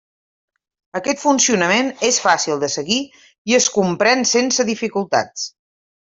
[0.99, 2.97] Aquest funcionament és fàcil de seguir,
[3.51, 5.45] i es comprèn sense dificultats.